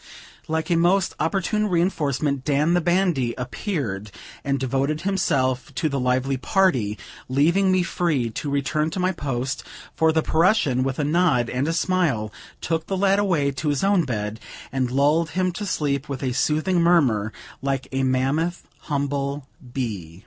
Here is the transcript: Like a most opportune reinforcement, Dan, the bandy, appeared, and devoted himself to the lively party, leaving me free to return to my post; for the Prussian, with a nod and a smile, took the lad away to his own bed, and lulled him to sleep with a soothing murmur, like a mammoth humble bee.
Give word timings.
Like 0.47 0.71
a 0.71 0.75
most 0.77 1.13
opportune 1.19 1.69
reinforcement, 1.69 2.43
Dan, 2.43 2.73
the 2.73 2.81
bandy, 2.81 3.35
appeared, 3.37 4.09
and 4.43 4.59
devoted 4.59 5.01
himself 5.01 5.71
to 5.75 5.89
the 5.89 5.99
lively 5.99 6.37
party, 6.37 6.97
leaving 7.29 7.71
me 7.71 7.83
free 7.83 8.31
to 8.31 8.49
return 8.49 8.89
to 8.89 8.99
my 8.99 9.11
post; 9.11 9.63
for 9.95 10.11
the 10.11 10.23
Prussian, 10.23 10.81
with 10.81 10.97
a 10.97 11.03
nod 11.03 11.51
and 11.51 11.67
a 11.67 11.71
smile, 11.71 12.33
took 12.61 12.87
the 12.87 12.97
lad 12.97 13.19
away 13.19 13.51
to 13.51 13.69
his 13.69 13.83
own 13.83 14.03
bed, 14.05 14.39
and 14.71 14.89
lulled 14.89 15.29
him 15.37 15.51
to 15.51 15.67
sleep 15.67 16.09
with 16.09 16.23
a 16.23 16.33
soothing 16.33 16.81
murmur, 16.81 17.31
like 17.61 17.87
a 17.91 18.01
mammoth 18.01 18.63
humble 18.85 19.45
bee. 19.71 20.19